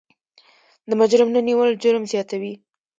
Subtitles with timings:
[0.89, 2.53] د مجرم نه نیول جرم زیاتوي.